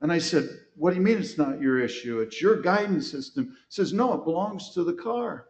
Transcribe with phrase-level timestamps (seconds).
[0.00, 2.20] And I said, What do you mean it's not your issue?
[2.20, 3.46] It's your guidance system.
[3.46, 5.46] He says, No, it belongs to the car.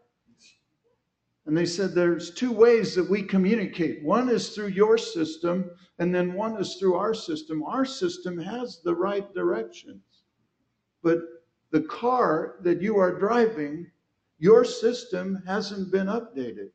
[1.46, 4.04] And they said, There's two ways that we communicate.
[4.04, 7.62] One is through your system, and then one is through our system.
[7.62, 10.02] Our system has the right directions.
[11.02, 11.20] But
[11.70, 13.90] the car that you are driving,
[14.38, 16.70] your system hasn't been updated.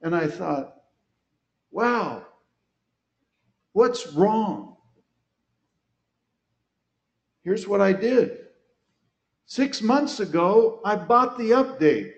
[0.00, 0.74] And I thought,
[1.70, 2.24] wow,
[3.72, 4.77] what's wrong?
[7.48, 8.40] Here's what I did.
[9.46, 12.12] Six months ago, I bought the update,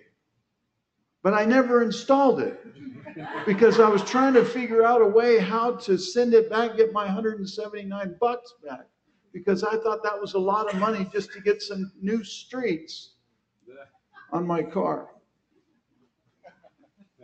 [1.22, 2.58] but I never installed it
[3.46, 6.92] because I was trying to figure out a way how to send it back, get
[6.92, 8.88] my 179 bucks back,
[9.32, 13.12] because I thought that was a lot of money just to get some new streets
[14.32, 15.10] on my car.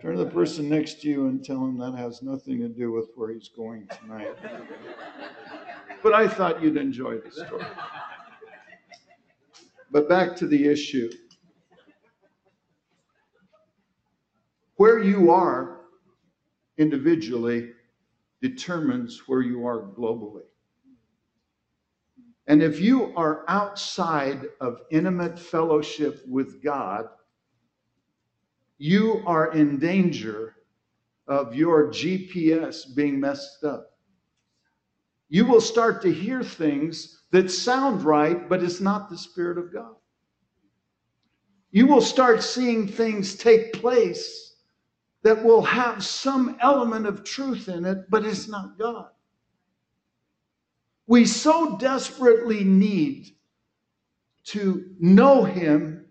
[0.00, 2.92] Turn to the person next to you and tell him that has nothing to do
[2.92, 4.36] with where he's going tonight.
[6.06, 7.66] But I thought you'd enjoy the story.
[9.90, 11.10] But back to the issue.
[14.76, 15.80] Where you are
[16.78, 17.72] individually
[18.40, 20.44] determines where you are globally.
[22.46, 27.06] And if you are outside of intimate fellowship with God,
[28.78, 30.54] you are in danger
[31.26, 33.95] of your GPS being messed up.
[35.28, 39.72] You will start to hear things that sound right, but it's not the Spirit of
[39.72, 39.94] God.
[41.70, 44.54] You will start seeing things take place
[45.22, 49.08] that will have some element of truth in it, but it's not God.
[51.08, 53.34] We so desperately need
[54.44, 56.06] to know Him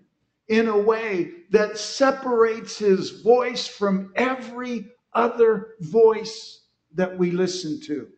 [0.49, 8.09] in a way that separates His voice from every other voice that we listen to.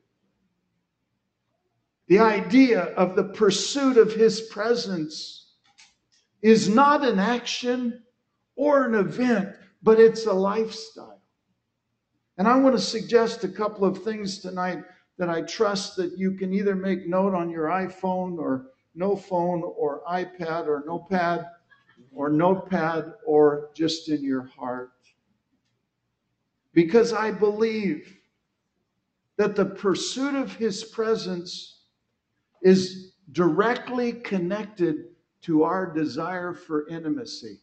[2.08, 5.56] The idea of the pursuit of His presence
[6.42, 8.04] is not an action
[8.56, 9.50] or an event,
[9.84, 11.22] but it's a lifestyle.
[12.38, 14.84] And I want to suggest a couple of things tonight
[15.18, 19.64] that I trust that you can either make note on your iPhone or no phone
[19.64, 21.46] or iPad or notepad
[22.14, 24.92] or notepad or just in your heart.
[26.74, 28.18] Because I believe
[29.38, 31.77] that the pursuit of his presence
[32.62, 35.06] is directly connected
[35.42, 37.60] to our desire for intimacy.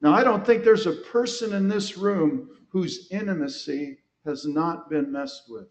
[0.00, 5.10] Now, I don't think there's a person in this room whose intimacy has not been
[5.10, 5.68] messed with.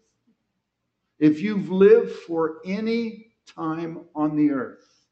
[1.18, 5.06] If you've lived for any time on the earth,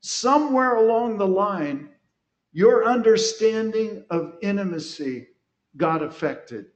[0.00, 1.90] somewhere along the line,
[2.52, 5.28] your understanding of intimacy
[5.76, 6.66] got affected.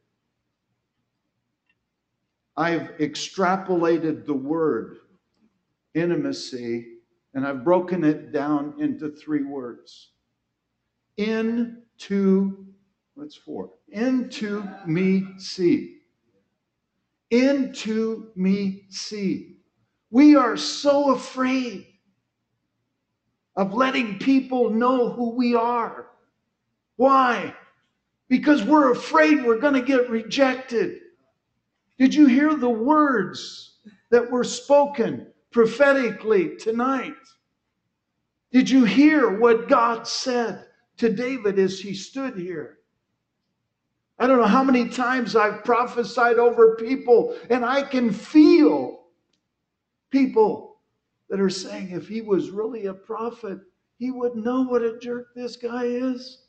[2.56, 4.98] I've extrapolated the word
[5.94, 6.92] intimacy
[7.34, 10.10] and I've broken it down into three words.
[11.16, 12.66] Into,
[13.14, 13.70] what's four?
[13.88, 15.98] Into me see.
[17.30, 19.56] Into me see.
[20.10, 21.86] We are so afraid
[23.56, 26.08] of letting people know who we are.
[26.96, 27.54] Why?
[28.28, 31.01] Because we're afraid we're going to get rejected.
[32.02, 33.76] Did you hear the words
[34.10, 37.14] that were spoken prophetically tonight?
[38.50, 42.78] Did you hear what God said to David as he stood here?
[44.18, 49.04] I don't know how many times I've prophesied over people, and I can feel
[50.10, 50.80] people
[51.30, 53.60] that are saying if he was really a prophet,
[53.98, 56.46] he would know what a jerk this guy is.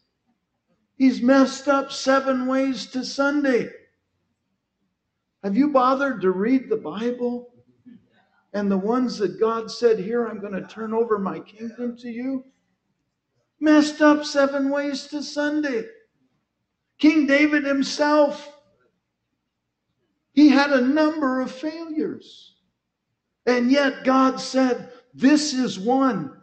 [0.98, 3.70] He's messed up seven ways to Sunday.
[5.44, 7.50] Have you bothered to read the Bible?
[8.54, 12.10] And the ones that God said, Here, I'm going to turn over my kingdom to
[12.10, 12.46] you?
[13.60, 15.86] Messed up seven ways to Sunday.
[17.00, 18.58] King David himself,
[20.32, 22.56] he had a number of failures.
[23.46, 26.38] And yet God said, This is one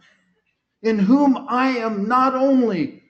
[0.83, 3.03] in whom I am not only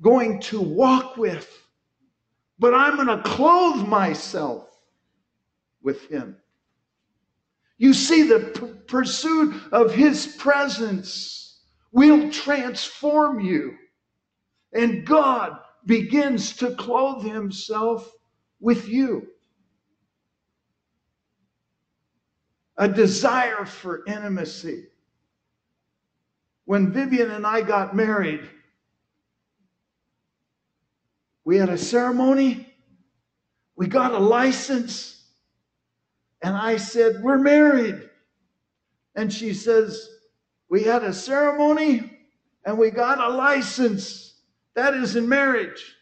[0.00, 1.66] going to walk with,
[2.58, 4.69] but I'm going to clothe myself
[5.82, 6.36] with him.
[7.78, 11.62] You see, the p- pursuit of his presence
[11.92, 13.76] will transform you.
[14.72, 18.10] And God begins to clothe himself
[18.60, 19.26] with you.
[22.76, 24.86] A desire for intimacy.
[26.66, 28.48] When Vivian and I got married,
[31.44, 32.72] we had a ceremony,
[33.74, 35.19] we got a license,
[36.42, 38.08] And I said, We're married.
[39.14, 40.08] And she says,
[40.68, 42.18] We had a ceremony
[42.64, 44.40] and we got a license.
[44.74, 45.96] That is in marriage.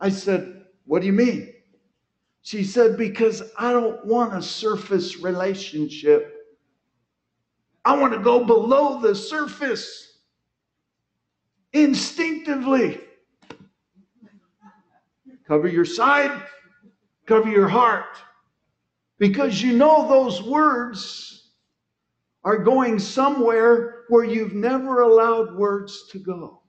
[0.00, 1.52] I said, What do you mean?
[2.42, 6.34] She said, Because I don't want a surface relationship.
[7.84, 10.18] I want to go below the surface
[11.72, 13.00] instinctively.
[15.46, 16.42] Cover your side,
[17.28, 18.16] cover your heart,
[19.18, 21.52] because you know those words
[22.42, 26.62] are going somewhere where you've never allowed words to go.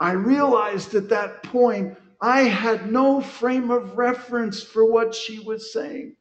[0.00, 5.72] I realized at that point I had no frame of reference for what she was
[5.72, 6.16] saying.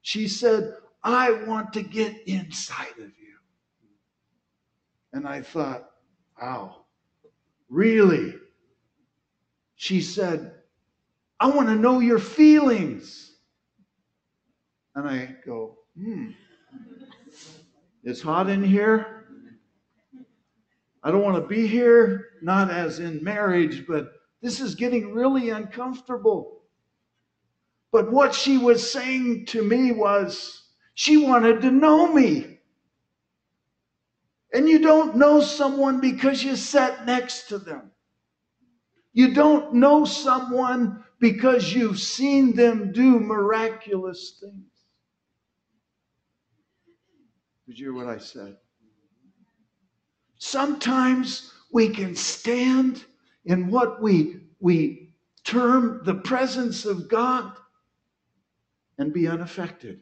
[0.00, 0.74] She said,
[1.04, 3.36] I want to get inside of you.
[5.12, 5.90] And I thought,
[6.40, 6.86] wow,
[7.68, 8.34] really?
[9.82, 10.54] She said,
[11.40, 13.32] I want to know your feelings.
[14.94, 16.28] And I go, hmm,
[18.04, 19.26] it's hot in here.
[21.02, 25.50] I don't want to be here, not as in marriage, but this is getting really
[25.50, 26.62] uncomfortable.
[27.90, 30.62] But what she was saying to me was,
[30.94, 32.60] she wanted to know me.
[34.54, 37.90] And you don't know someone because you sat next to them.
[39.12, 44.72] You don't know someone because you've seen them do miraculous things.
[47.66, 48.56] Did you hear what I said?
[50.38, 53.04] Sometimes we can stand
[53.44, 55.14] in what we, we
[55.44, 57.52] term the presence of God
[58.98, 60.00] and be unaffected.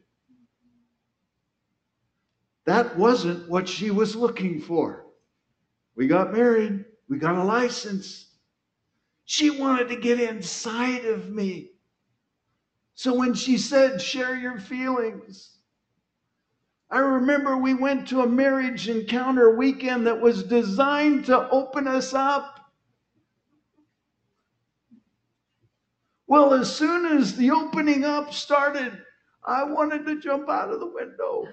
[2.66, 5.06] That wasn't what she was looking for.
[5.96, 8.29] We got married, we got a license.
[9.30, 11.70] She wanted to get inside of me.
[12.96, 15.56] So when she said, share your feelings,
[16.90, 22.12] I remember we went to a marriage encounter weekend that was designed to open us
[22.12, 22.72] up.
[26.26, 29.00] Well, as soon as the opening up started,
[29.44, 31.46] I wanted to jump out of the window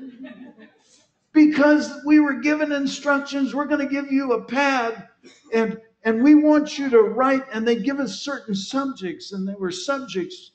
[1.31, 3.53] because we were given instructions.
[3.53, 5.09] We're going to give you a pad
[5.53, 9.55] and and we want you to write, and they give us certain subjects, and they
[9.55, 10.51] were subjects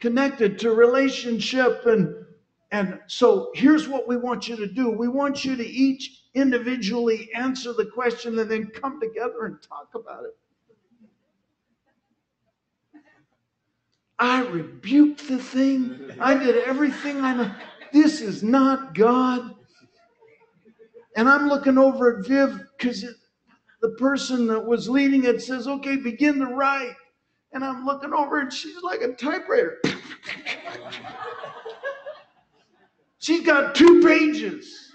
[0.00, 1.86] connected to relationship.
[1.86, 2.14] And,
[2.70, 7.30] and so here's what we want you to do we want you to each individually
[7.34, 10.36] answer the question and then come together and talk about it.
[14.18, 16.10] I rebuked the thing.
[16.20, 17.50] I did everything I know.
[17.94, 19.54] This is not God.
[21.16, 23.06] And I'm looking over at Viv because
[23.80, 26.94] the person that was leading it says, okay, begin to write.
[27.52, 29.78] And I'm looking over and she's like a typewriter.
[33.18, 34.92] she's got two pages.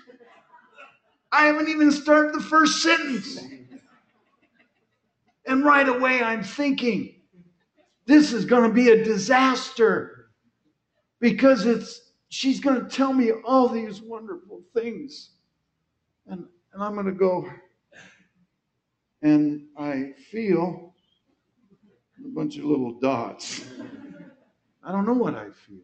[1.31, 3.39] I haven't even started the first sentence.
[5.47, 7.15] And right away I'm thinking,
[8.05, 10.27] this is going to be a disaster
[11.19, 15.31] because it's she's going to tell me all these wonderful things.
[16.27, 17.49] And, and I'm going to go,
[19.25, 20.93] and I feel
[22.23, 23.65] a bunch of little dots.
[24.83, 25.81] I don't know what I feel.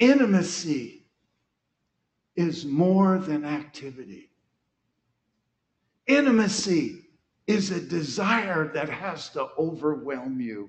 [0.00, 1.06] Intimacy
[2.34, 4.32] is more than activity.
[6.08, 7.02] Intimacy
[7.46, 10.68] is a desire that has to overwhelm you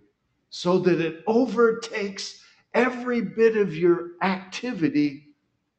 [0.51, 2.40] so that it overtakes
[2.75, 5.34] every bit of your activity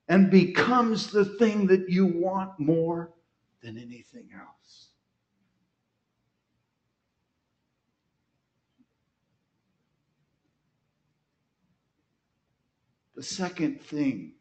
[0.09, 3.13] and becomes the thing that you want more
[3.67, 4.91] than anything else.
[13.17, 14.35] The second thing,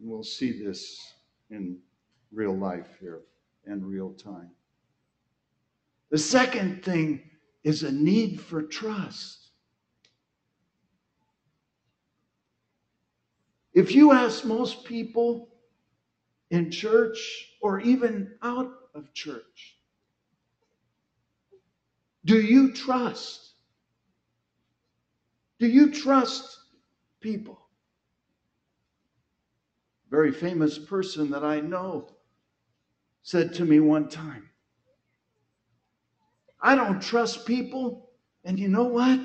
[0.00, 0.98] and we'll see this
[1.50, 1.78] in
[2.32, 3.20] real life here
[3.66, 4.50] and real time.
[6.10, 7.20] The second thing
[7.62, 9.50] is a need for trust.
[13.74, 15.50] If you ask most people
[16.50, 19.76] in church or even out of church?
[22.24, 23.52] Do you trust?
[25.58, 26.58] Do you trust
[27.20, 27.58] people?
[30.06, 32.10] A Very famous person that I know
[33.22, 34.48] said to me one time,
[36.60, 38.10] I don't trust people,
[38.44, 39.20] and you know what?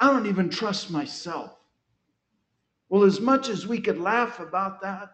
[0.00, 1.56] I don't even trust myself.
[2.88, 5.12] Well, as much as we could laugh about that,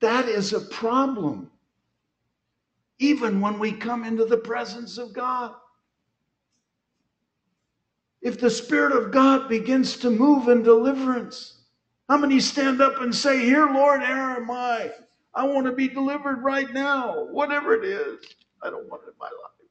[0.00, 1.50] that is a problem.
[2.98, 5.54] Even when we come into the presence of God.
[8.22, 11.58] if the Spirit of God begins to move in deliverance?
[12.08, 14.90] How many stand up and say, Here, Lord, here am I.
[15.34, 18.18] I want to be delivered right now, whatever it is.
[18.62, 19.68] I don't want it in my life.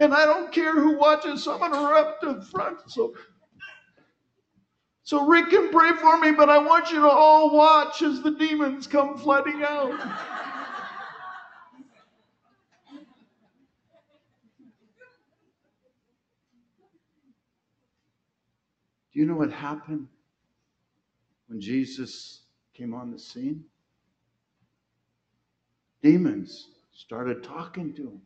[0.00, 2.78] And I don't care who watches, so I'm going to run up to front.
[2.86, 3.14] So,
[5.04, 8.30] so Rick can pray for me, but I want you to all watch as the
[8.30, 10.00] demons come flooding out.
[19.12, 20.08] Do you know what happened
[21.48, 22.40] when Jesus
[22.72, 23.62] came on the scene?
[26.02, 28.22] Demons started talking to him.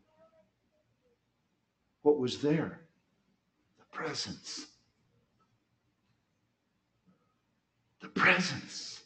[2.03, 2.79] What was there?
[3.77, 4.65] The presence.
[8.01, 9.01] The presence.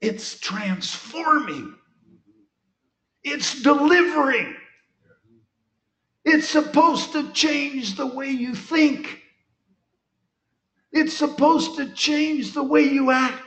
[0.00, 1.74] It's transforming.
[3.22, 4.54] It's delivering.
[6.24, 9.22] It's supposed to change the way you think.
[10.92, 13.42] It's supposed to change the way you act.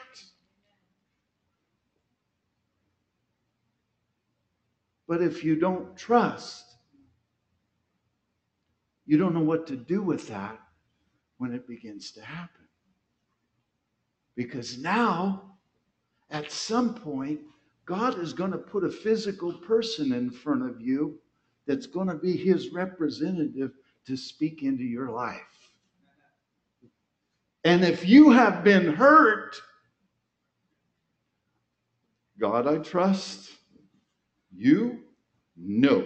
[5.08, 6.66] But if you don't trust,
[9.06, 10.60] you don't know what to do with that
[11.38, 12.64] when it begins to happen.
[14.36, 15.58] Because now,
[16.30, 17.40] at some point,
[17.86, 21.20] God is going to put a physical person in front of you
[21.68, 23.72] that's going to be his representative
[24.08, 25.42] to speak into your life.
[27.64, 29.62] And if you have been hurt,
[32.40, 33.52] God I trust,
[34.52, 35.00] you
[35.56, 36.06] no.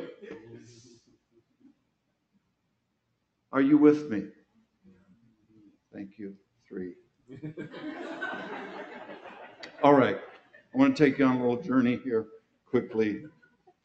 [3.51, 4.23] Are you with me?
[5.93, 6.35] Thank you.
[6.67, 6.93] Three.
[9.83, 10.17] All right.
[10.73, 12.27] I want to take you on a little journey here
[12.65, 13.23] quickly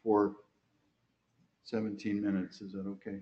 [0.02, 0.37] for
[1.64, 2.61] 17 minutes.
[2.61, 3.18] Is that okay?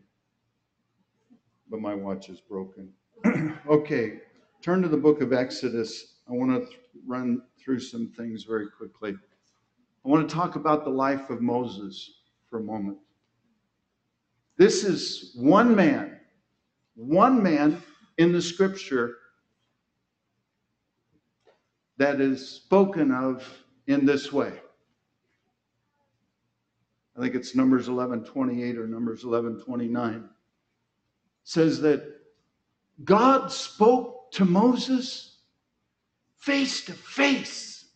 [1.70, 2.90] But my watch is broken.
[3.68, 4.18] okay.
[4.62, 6.16] Turn to the book of Exodus.
[6.28, 9.14] I want to th- run through some things very quickly.
[10.04, 12.98] I want to talk about the life of Moses for a moment.
[14.58, 16.20] This is one man,
[16.94, 17.82] one man
[18.18, 19.16] in the scripture
[22.00, 23.46] that is spoken of
[23.86, 24.58] in this way.
[27.14, 30.30] I think it's Numbers 11:28 or Numbers 11:29
[31.44, 32.02] says that
[33.04, 35.42] God spoke to Moses
[36.38, 37.92] face to face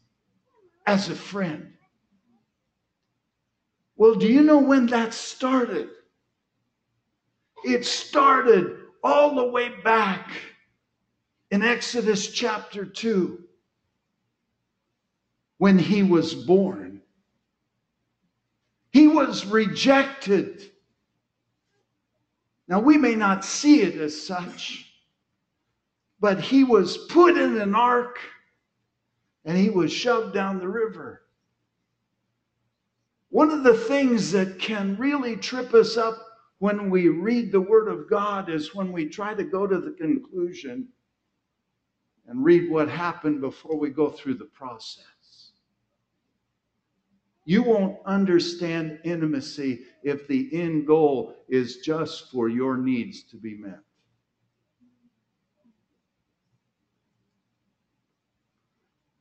[0.86, 1.72] as a friend.
[3.96, 5.88] Well, do you know when that started?
[7.64, 10.30] It started all the way back
[11.50, 13.44] in Exodus chapter 2
[15.58, 17.00] when he was born.
[18.90, 20.70] He was rejected.
[22.68, 24.90] Now, we may not see it as such,
[26.20, 28.18] but he was put in an ark
[29.44, 31.22] and he was shoved down the river.
[33.28, 36.16] One of the things that can really trip us up
[36.58, 39.90] when we read the Word of God is when we try to go to the
[39.90, 40.88] conclusion
[42.26, 45.13] and read what happened before we go through the process.
[47.44, 53.54] You won't understand intimacy if the end goal is just for your needs to be
[53.54, 53.80] met.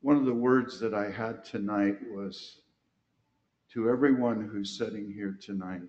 [0.01, 2.59] One of the words that I had tonight was
[3.71, 5.81] to everyone who's sitting here tonight,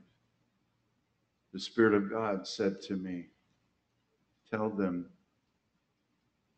[1.53, 3.27] the Spirit of God said to me,
[4.51, 5.07] Tell them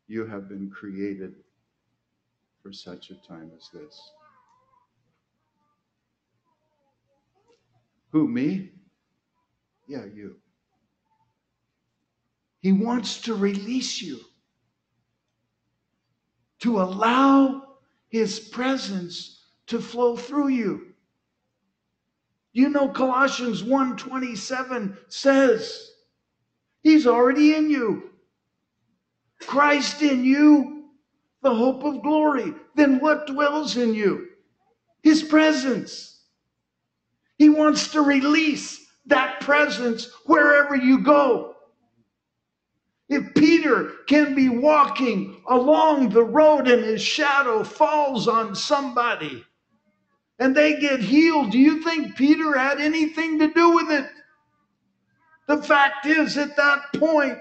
[0.06, 1.34] you have been created
[2.62, 4.12] for such a time as this.
[8.16, 8.70] Who, me?
[9.86, 10.36] Yeah, you.
[12.62, 14.20] He wants to release you,
[16.60, 17.76] to allow
[18.08, 20.94] His presence to flow through you.
[22.54, 25.90] You know Colossians 1:27 says
[26.82, 28.12] he's already in you.
[29.40, 30.88] Christ in you,
[31.42, 32.54] the hope of glory.
[32.76, 34.28] Then what dwells in you?
[35.02, 36.15] His presence.
[37.38, 41.56] He wants to release that presence wherever you go.
[43.08, 49.44] If Peter can be walking along the road and his shadow falls on somebody,
[50.38, 54.06] and they get healed, do you think Peter had anything to do with it?
[55.48, 57.38] The fact is, at that point,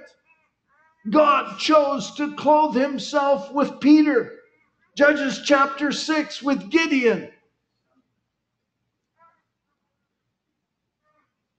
[1.10, 4.34] God chose to clothe himself with Peter.
[4.98, 7.30] Judges chapter 6 with Gideon.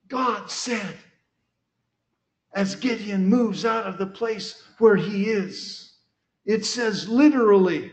[0.08, 0.96] God said,
[2.54, 5.92] as Gideon moves out of the place where he is.
[6.46, 7.92] It says literally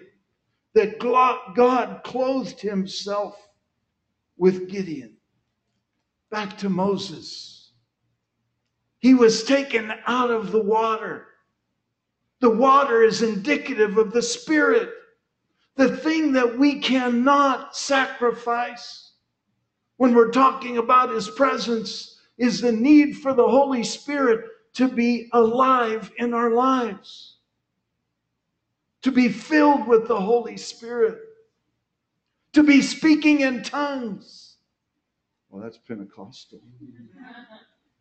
[0.73, 3.35] that God clothed himself
[4.37, 5.17] with Gideon.
[6.31, 7.73] Back to Moses.
[8.99, 11.27] He was taken out of the water.
[12.39, 14.91] The water is indicative of the Spirit,
[15.75, 19.02] the thing that we cannot sacrifice.
[20.03, 24.43] When we're talking about His presence, is the need for the Holy Spirit
[24.73, 27.37] to be alive in our lives,
[29.01, 31.19] to be filled with the Holy Spirit,
[32.51, 34.57] to be speaking in tongues.
[35.49, 36.59] Well, that's Pentecostal.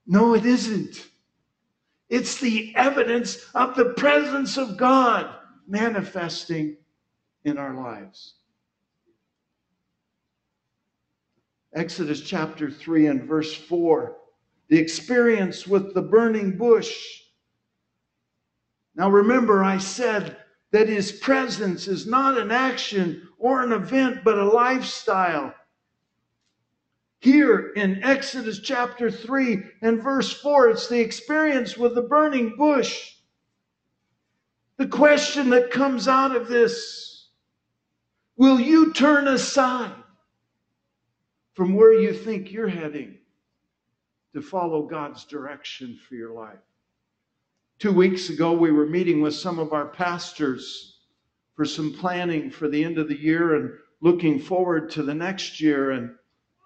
[0.04, 1.06] No, it isn't.
[2.08, 5.32] It's the evidence of the presence of God
[5.68, 6.78] manifesting
[7.44, 8.34] in our lives.
[11.74, 14.16] Exodus chapter 3 and verse 4
[14.72, 16.94] the experience with the burning bush.
[18.94, 20.38] Now, remember, I said
[20.70, 25.54] that his presence is not an action or an event, but a lifestyle.
[27.20, 33.12] Here in Exodus chapter 3 and verse 4, it's the experience with the burning bush.
[34.78, 37.28] The question that comes out of this
[38.38, 40.01] will you turn aside
[41.54, 43.18] from where you think you're heading?
[44.32, 46.58] to follow God's direction for your life.
[47.78, 51.00] Two weeks ago, we were meeting with some of our pastors
[51.54, 55.60] for some planning for the end of the year and looking forward to the next
[55.60, 55.90] year.
[55.90, 56.14] And,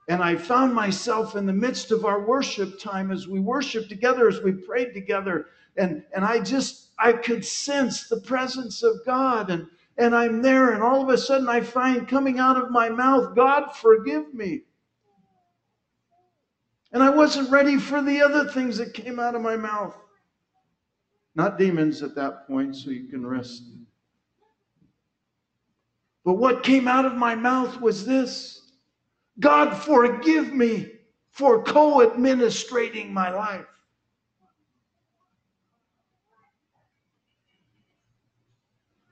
[0.09, 4.29] and I found myself in the midst of our worship time as we worshiped together,
[4.29, 5.47] as we prayed together.
[5.77, 9.51] And, and I just, I could sense the presence of God.
[9.51, 9.67] And,
[9.99, 13.35] and I'm there, and all of a sudden I find coming out of my mouth,
[13.35, 14.63] God, forgive me.
[16.93, 19.97] And I wasn't ready for the other things that came out of my mouth.
[21.35, 23.63] Not demons at that point, so you can rest.
[26.25, 28.73] But what came out of my mouth was this
[29.39, 30.93] God, forgive me
[31.31, 33.67] for co administrating my life.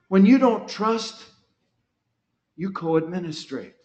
[0.07, 1.23] When you don't trust,
[2.55, 3.75] you co administrate.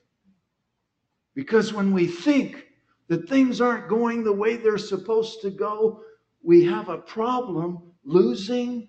[1.34, 2.66] Because when we think
[3.10, 6.00] that things aren't going the way they're supposed to go,
[6.44, 8.86] we have a problem losing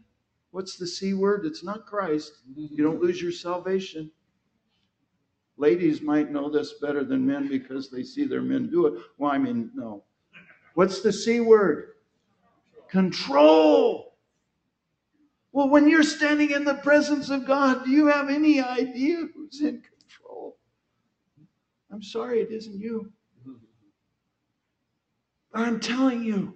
[0.52, 1.44] what's the C word?
[1.44, 2.32] It's not Christ.
[2.56, 4.12] You don't lose your salvation.
[5.58, 8.94] Ladies might know this better than men because they see their men do it.
[9.18, 10.04] Well, I mean, no.
[10.76, 11.94] What's the C word?
[12.90, 14.14] Control.
[15.52, 19.62] Well, when you're standing in the presence of God, do you have any idea who's
[19.62, 20.58] in control?
[21.92, 23.12] I'm sorry, it isn't you.
[25.54, 26.56] I'm telling you,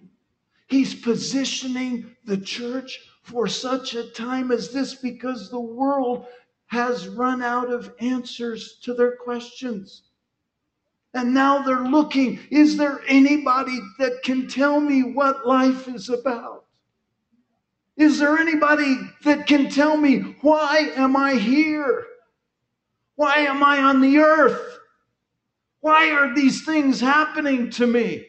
[0.67, 6.27] he's positioning the church for such a time as this because the world
[6.67, 10.03] has run out of answers to their questions.
[11.13, 16.65] And now they're looking is there anybody that can tell me what life is about?
[17.95, 22.05] Is there anybody that can tell me why am I here?
[23.15, 24.79] Why am I on the earth?
[25.79, 28.27] Why are these things happening to me?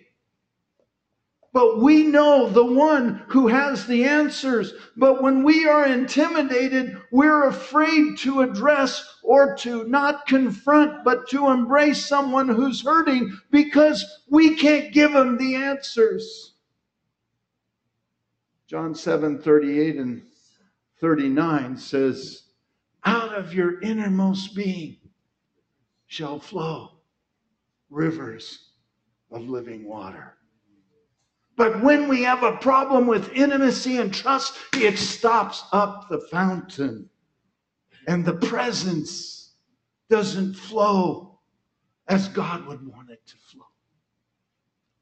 [1.57, 4.75] But we know the one who has the answers.
[4.95, 11.49] But when we are intimidated, we're afraid to address or to not confront, but to
[11.49, 16.57] embrace someone who's hurting because we can't give them the answers.
[18.67, 20.23] John 7 38 and
[21.01, 22.43] 39 says,
[23.07, 24.99] Out of your innermost being
[26.07, 26.99] shall flow
[27.89, 28.73] rivers
[29.31, 30.36] of living water.
[31.57, 37.09] But when we have a problem with intimacy and trust, it stops up the fountain.
[38.07, 39.55] And the presence
[40.11, 41.41] doesn't flow
[42.09, 43.65] as God would want it to flow.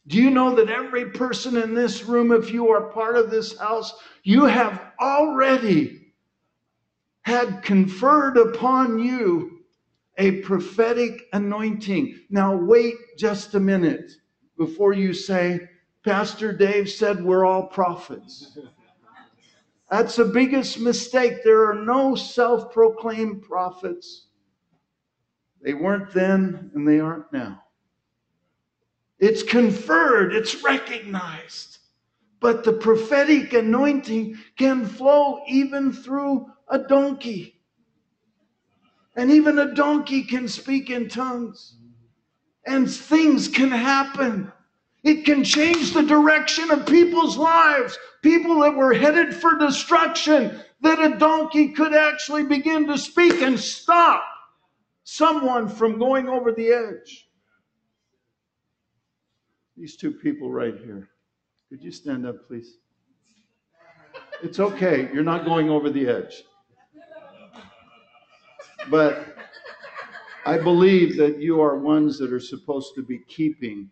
[0.07, 3.59] Do you know that every person in this room, if you are part of this
[3.59, 6.13] house, you have already
[7.23, 9.65] had conferred upon you
[10.19, 12.21] a prophetic anointing?
[12.31, 14.13] Now, wait just a minute
[14.57, 15.69] before you say,
[16.05, 18.59] Pastor Dave said we're all prophets.
[19.91, 21.43] That's the biggest mistake.
[21.43, 24.27] There are no self proclaimed prophets.
[25.63, 27.63] They weren't then and they aren't now.
[29.19, 31.79] It's conferred, it's recognized.
[32.41, 37.63] But the prophetic anointing can flow even through a donkey.
[39.17, 41.77] And even a donkey can speak in tongues.
[42.67, 44.53] And things can happen.
[45.05, 50.99] It can change the direction of people's lives people that were headed for destruction, that
[50.99, 54.25] a donkey could actually begin to speak and stop
[55.05, 57.29] someone from going over the edge.
[59.77, 61.11] These two people right here.
[61.69, 62.79] Could you stand up, please?
[64.43, 65.11] It's okay.
[65.13, 66.45] You're not going over the edge.
[68.89, 69.37] But
[70.47, 73.91] I believe that you are ones that are supposed to be keeping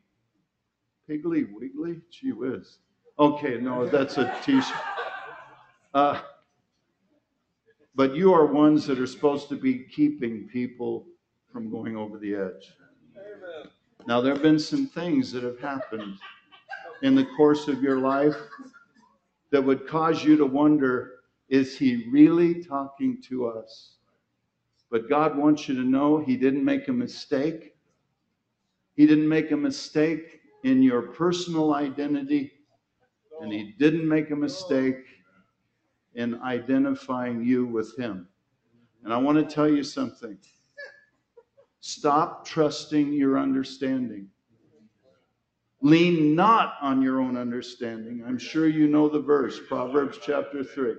[1.09, 2.01] Piggly Wiggly?
[2.11, 2.79] Gee whiz.
[3.19, 4.77] Okay, no, that's a t shirt.
[5.95, 6.19] Uh,
[7.95, 11.07] but you are ones that are supposed to be keeping people
[11.53, 12.73] from going over the edge.
[14.07, 16.17] Now, there have been some things that have happened
[17.03, 18.37] in the course of your life
[19.51, 21.17] that would cause you to wonder
[21.49, 23.97] is he really talking to us?
[24.91, 27.75] But God wants you to know he didn't make a mistake.
[28.97, 32.53] He didn't make a mistake in your personal identity,
[33.41, 35.05] and he didn't make a mistake
[36.15, 38.29] in identifying you with him.
[39.05, 40.39] And I want to tell you something.
[41.81, 44.29] Stop trusting your understanding.
[45.81, 48.23] Lean not on your own understanding.
[48.25, 50.95] I'm sure you know the verse, Proverbs chapter 3.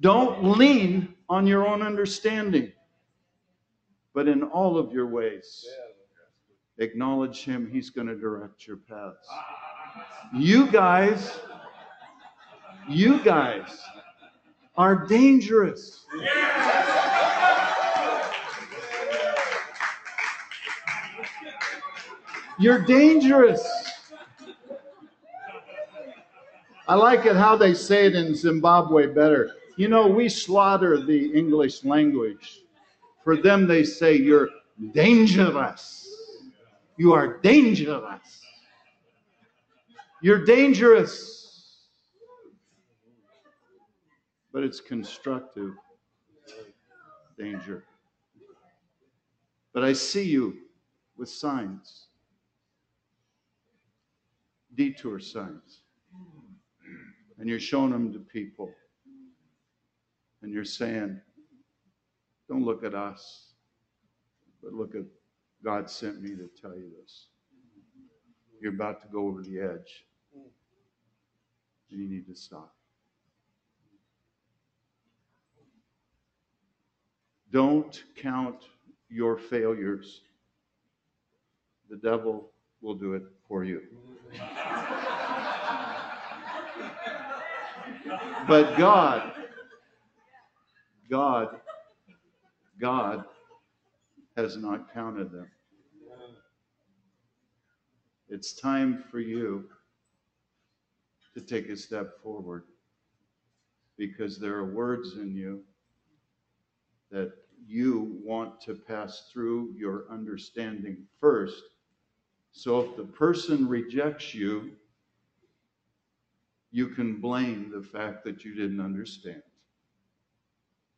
[0.00, 2.72] Don't lean on your own understanding,
[4.14, 5.64] but in all of your ways,
[6.78, 7.68] acknowledge Him.
[7.70, 9.28] He's going to direct your paths.
[10.34, 11.38] You guys,
[12.88, 13.80] you guys
[14.76, 16.04] are dangerous.
[22.58, 23.66] You're dangerous.
[26.88, 29.50] I like it how they say it in Zimbabwe better.
[29.76, 32.62] You know, we slaughter the English language.
[33.24, 34.48] For them, they say, You're
[34.92, 36.05] dangerous.
[36.98, 38.40] You are dangerous.
[40.22, 41.84] You're dangerous.
[44.52, 45.74] But it's constructive
[47.38, 47.84] danger.
[49.74, 50.56] But I see you
[51.16, 52.06] with signs
[54.76, 55.80] detour signs.
[57.38, 58.70] And you're showing them to people.
[60.42, 61.20] And you're saying,
[62.48, 63.54] don't look at us,
[64.62, 65.02] but look at
[65.66, 67.26] God sent me to tell you this.
[68.60, 70.06] You're about to go over the edge.
[71.90, 72.72] And you need to stop.
[77.50, 78.62] Don't count
[79.08, 80.20] your failures.
[81.90, 83.82] The devil will do it for you.
[88.46, 89.32] But God,
[91.10, 91.60] God,
[92.80, 93.24] God
[94.36, 95.50] has not counted them.
[98.28, 99.68] It's time for you
[101.34, 102.64] to take a step forward
[103.96, 105.62] because there are words in you
[107.10, 107.32] that
[107.66, 111.62] you want to pass through your understanding first
[112.56, 114.72] so if the person rejects you,
[116.70, 119.42] you can blame the fact that you didn't understand.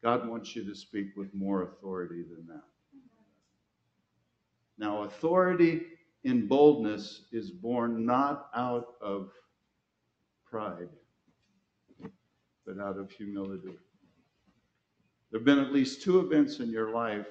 [0.01, 2.63] God wants you to speak with more authority than that.
[4.79, 5.83] Now, authority
[6.25, 9.31] in boldness is born not out of
[10.45, 10.89] pride,
[12.67, 13.77] but out of humility.
[15.31, 17.27] There have been at least two events in your life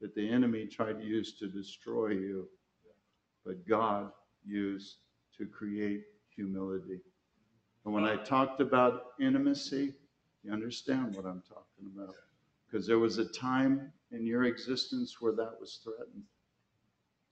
[0.00, 2.48] that the enemy tried to use to destroy you
[3.48, 4.10] but God
[4.44, 4.96] used
[5.38, 6.02] to create
[6.36, 7.00] humility.
[7.84, 9.94] And when I talked about intimacy,
[10.42, 12.14] you understand what I'm talking about.
[12.66, 16.24] Because there was a time in your existence where that was threatened.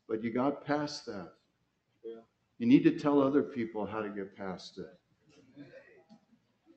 [0.08, 1.32] But you got past that.
[2.04, 2.20] Yeah.
[2.58, 4.86] You need to tell other people how to get past it.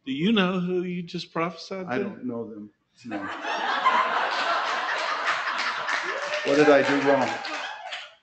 [0.05, 1.93] Do you know who you just prophesied to?
[1.93, 2.71] I don't know them.
[3.05, 3.17] No.
[6.45, 7.29] what did I do wrong?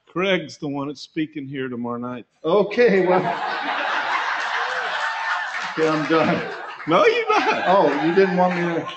[0.07, 2.27] Craig's the one that's speaking here tomorrow night.
[2.45, 3.21] Okay, well.
[5.73, 6.55] Okay, I'm done.
[6.89, 7.65] No, you're not.
[7.67, 8.89] Oh, you didn't want me to.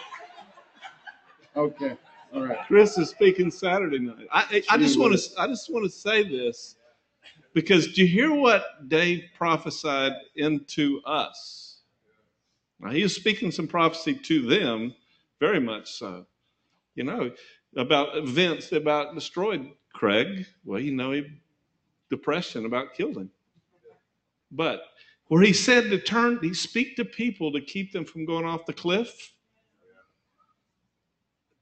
[1.57, 1.97] Okay,
[2.33, 2.57] all right.
[2.67, 4.27] Chris is speaking Saturday night.
[4.31, 5.41] I, I just want to.
[5.41, 6.75] I just want to say this
[7.53, 11.81] because do you hear what Dave prophesied into us?
[12.79, 14.93] Now he is speaking some prophecy to them,
[15.39, 16.25] very much so.
[16.95, 17.31] You know
[17.75, 21.25] about events that about destroyed Craig, well, you know, he
[22.09, 23.29] depression about killed him.
[24.51, 24.81] But
[25.27, 28.65] where he said to turn, he speak to people to keep them from going off
[28.65, 29.33] the cliff.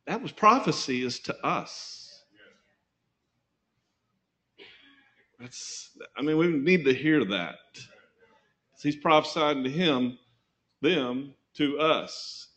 [0.08, 2.24] That was prophecy is to us.
[5.39, 7.56] That's, I mean, we need to hear that.
[8.82, 10.17] He's prophesying to him,
[10.82, 12.48] them, to us.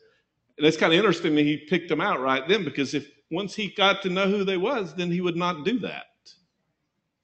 [0.57, 3.55] And it's kind of interesting that he picked them out right then because if once
[3.55, 6.05] he got to know who they was, then he would not do that.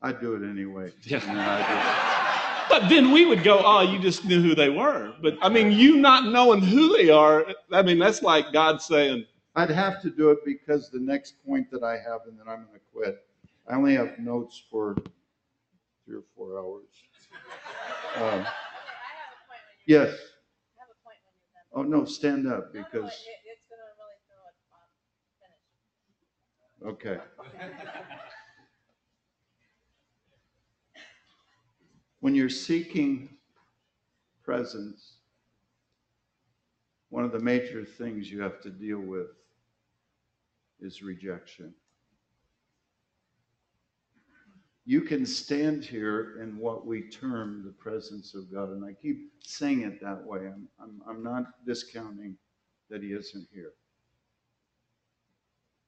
[0.02, 0.92] I'd do it anyway.
[1.02, 1.20] Yeah.
[1.24, 5.14] I But then we would go, oh, you just knew who they were.
[5.22, 9.24] But I mean, you not knowing who they are, I mean, that's like God saying,
[9.56, 12.66] I'd have to do it because the next point that I have, and then I'm
[12.66, 13.24] going to quit.
[13.68, 14.94] I only have notes for
[16.04, 16.84] three or four hours.
[18.16, 18.48] Um, I have a point
[19.86, 20.08] yes.
[20.08, 21.74] I have a point when you're done.
[21.74, 24.56] Oh, no, stand up because, it- It's gonna really throw it
[26.88, 26.88] off.
[26.88, 26.94] Finish.
[26.94, 27.18] okay.
[32.20, 33.28] When you're seeking
[34.42, 35.16] presence,
[37.10, 39.28] one of the major things you have to deal with
[40.80, 41.74] is rejection.
[44.84, 49.32] You can stand here in what we term the presence of God, and I keep
[49.40, 50.46] saying it that way.
[50.46, 52.36] I'm, I'm, I'm not discounting
[52.88, 53.72] that He isn't here.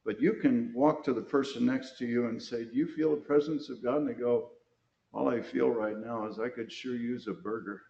[0.04, 3.10] But you can walk to the person next to you and say, Do you feel
[3.10, 3.98] the presence of God?
[3.98, 4.50] And they go,
[5.12, 7.82] All I feel right now is I could sure use a burger.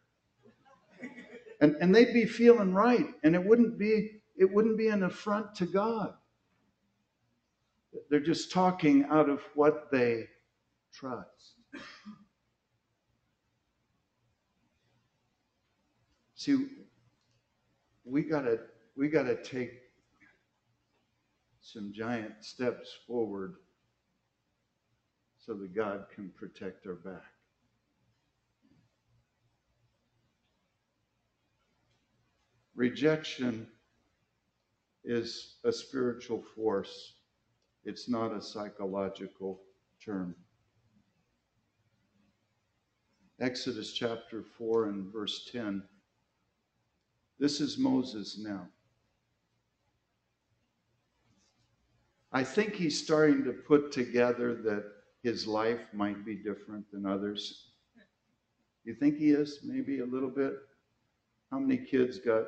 [1.61, 3.07] And, and they'd be feeling right.
[3.23, 6.15] And it wouldn't be it wouldn't be an affront to God.
[8.11, 10.29] They're just talking out of what they
[10.92, 11.55] trust.
[16.35, 16.66] See,
[18.05, 18.61] we gotta
[18.96, 19.72] we gotta take
[21.61, 23.57] some giant steps forward
[25.38, 27.24] so that God can protect our back.
[32.74, 33.66] Rejection
[35.05, 37.14] is a spiritual force.
[37.88, 39.62] It's not a psychological
[40.05, 40.35] term.
[43.40, 45.83] Exodus chapter 4 and verse 10.
[47.38, 48.68] This is Moses now.
[52.31, 54.85] I think he's starting to put together that
[55.22, 57.70] his life might be different than others.
[58.85, 59.61] You think he is?
[59.64, 60.53] Maybe a little bit?
[61.51, 62.44] How many kids got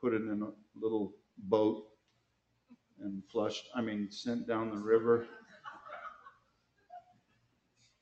[0.00, 1.14] put in a little
[1.48, 1.88] boat
[3.00, 5.26] and flushed, I mean, sent down the river?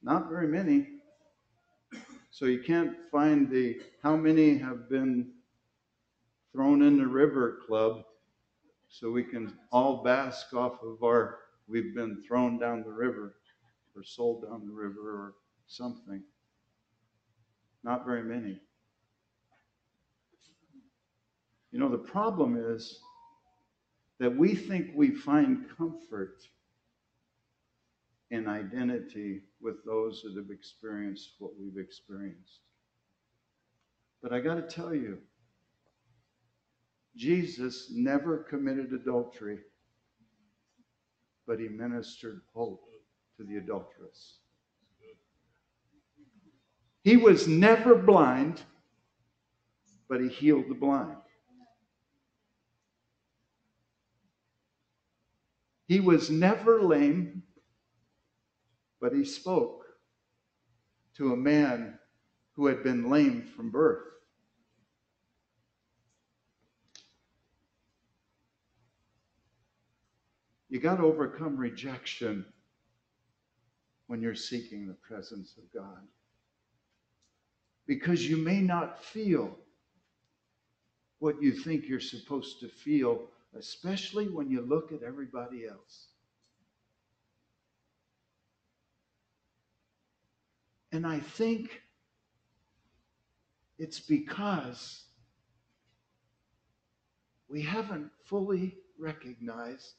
[0.03, 0.87] Not very many.
[2.31, 5.33] So you can't find the how many have been
[6.53, 8.05] thrown in the river club
[8.89, 13.37] so we can all bask off of our we've been thrown down the river
[13.95, 15.35] or sold down the river or
[15.67, 16.23] something.
[17.85, 18.61] Not very many.
[21.73, 23.01] You know, the problem is
[24.21, 26.43] that we think we find comfort
[28.31, 32.61] in identity with those that have experienced what we've experienced.
[34.23, 35.19] But I got to tell you,
[37.17, 39.59] Jesus never committed adultery,
[41.47, 42.85] but he ministered hope
[43.39, 44.37] to the adulteress.
[47.03, 48.61] He was never blind,
[50.11, 51.17] but he healed the blind.
[55.91, 57.43] He was never lame,
[59.01, 59.85] but he spoke
[61.17, 61.99] to a man
[62.53, 64.05] who had been lame from birth.
[70.69, 72.47] You got to overcome rejection
[74.07, 76.07] when you're seeking the presence of God.
[77.89, 79.59] Because you may not feel
[81.19, 83.27] what you think you're supposed to feel,
[83.57, 86.07] especially when you look at everybody else.
[90.93, 91.83] And I think
[93.79, 95.05] it's because
[97.49, 99.95] we haven't fully recognized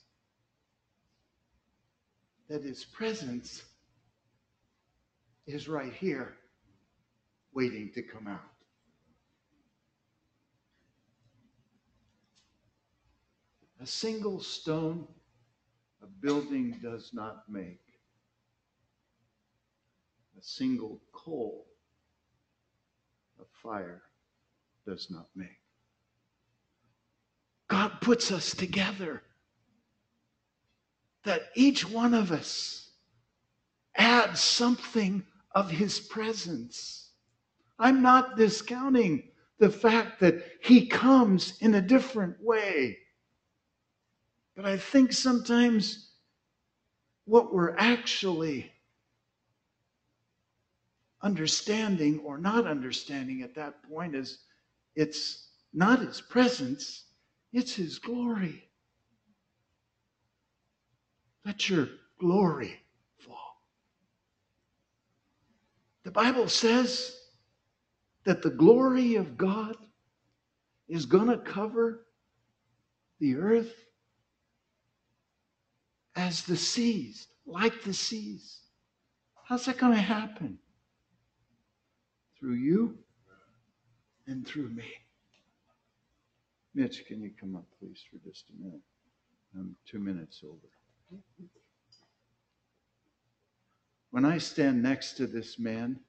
[2.49, 3.63] that his presence
[5.47, 6.35] is right here
[7.53, 8.50] waiting to come out.
[13.81, 15.07] A single stone
[16.03, 17.81] a building does not make.
[20.39, 21.65] A single coal
[23.39, 24.03] a fire
[24.85, 25.59] does not make.
[27.69, 29.23] God puts us together
[31.23, 32.91] that each one of us
[33.95, 35.23] adds something
[35.55, 37.13] of his presence.
[37.79, 42.97] I'm not discounting the fact that he comes in a different way.
[44.55, 46.09] But I think sometimes
[47.25, 48.71] what we're actually
[51.21, 54.39] understanding or not understanding at that point is
[54.95, 57.05] it's not his presence,
[57.53, 58.67] it's his glory.
[61.45, 61.87] Let your
[62.19, 62.79] glory
[63.17, 63.61] fall.
[66.03, 67.17] The Bible says
[68.25, 69.75] that the glory of God
[70.87, 72.05] is going to cover
[73.19, 73.73] the earth
[76.15, 78.59] as the seas, like the seas.
[79.45, 80.57] How's that going to happen?
[82.39, 82.97] Through you
[84.27, 84.85] and through me.
[86.73, 88.81] Mitch, can you come up, please, for just a minute?
[89.55, 91.21] I'm two minutes over.
[94.11, 95.99] When I stand next to this man,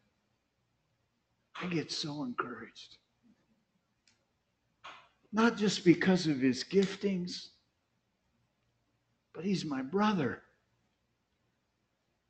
[1.60, 2.96] I get so encouraged.
[5.32, 7.48] Not just because of his giftings,
[9.34, 10.42] but he's my brother.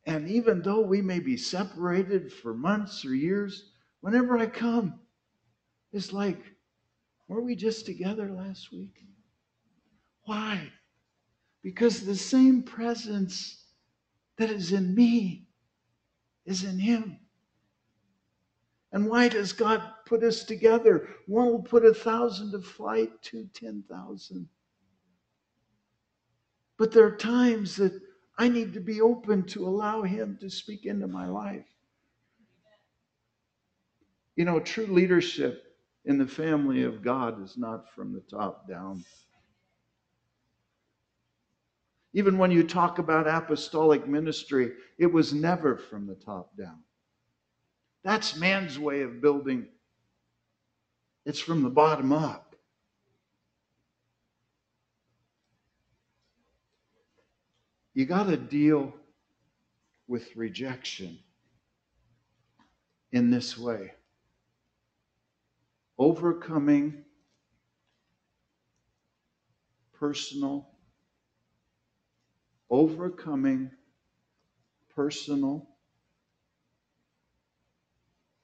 [0.05, 4.99] And even though we may be separated for months or years, whenever I come,
[5.93, 6.43] it's like,
[7.29, 9.05] were we just together last week?
[10.25, 10.73] Why?
[11.63, 13.65] Because the same presence
[14.39, 15.47] that is in me
[16.45, 17.19] is in him.
[18.93, 21.09] And why does God put us together?
[21.27, 24.49] One will put a thousand to flight, two, ten thousand.
[26.83, 27.93] But there are times that
[28.37, 31.69] I need to be open to allow Him to speak into my life.
[34.35, 35.63] You know, true leadership
[36.07, 39.05] in the family of God is not from the top down.
[42.15, 46.83] Even when you talk about apostolic ministry, it was never from the top down.
[48.03, 49.69] That's man's way of building.
[51.27, 52.52] It's from the bottom up.
[57.95, 58.95] You got to deal
[60.09, 61.19] with rejection
[63.13, 63.93] in this way
[65.99, 67.05] overcoming
[69.93, 70.67] personal,
[72.69, 73.71] overcoming
[74.97, 75.69] personal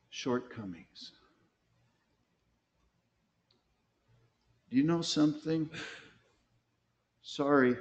[0.09, 1.11] shortcomings.
[4.71, 5.69] Do you know something?
[7.23, 7.77] Sorry,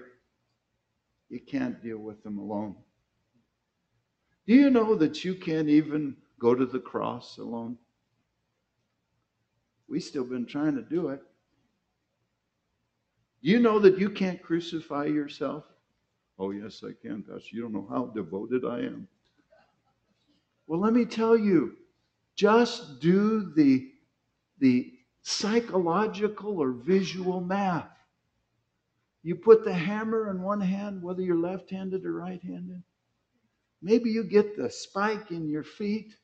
[1.29, 2.75] you can't deal with them alone.
[4.45, 7.77] Do you know that you can't even go to the cross alone?
[9.89, 11.21] We've still been trying to do it.
[13.43, 15.65] Do you know that you can't crucify yourself?
[16.39, 17.55] Oh, yes, I can, Pastor.
[17.55, 19.07] You don't know how devoted I am.
[20.67, 21.75] Well, let me tell you,
[22.35, 23.89] just do the,
[24.59, 27.96] the psychological or visual math.
[29.27, 32.81] You put the hammer in one hand, whether you're left handed or right handed.
[33.81, 36.15] Maybe you get the spike in your feet.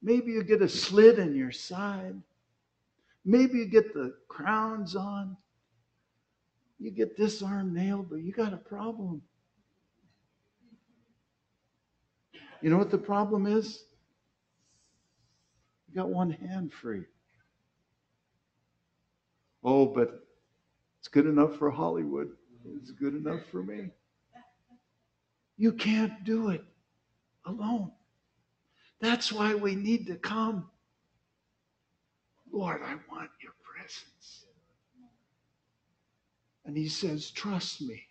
[0.00, 2.14] Maybe you get a slit in your side.
[3.26, 5.36] Maybe you get the crowns on.
[6.78, 9.20] You get this arm nailed, but you got a problem.
[12.62, 13.84] You know what the problem is?
[15.90, 17.04] You got one hand free.
[19.62, 20.24] Oh, but
[21.00, 22.28] it's good enough for Hollywood.
[22.76, 23.88] It's good enough for me.
[25.56, 26.62] You can't do it
[27.46, 27.90] alone.
[29.00, 30.68] That's why we need to come.
[32.52, 34.44] Lord, I want your presence.
[36.66, 38.02] And he says, Trust me.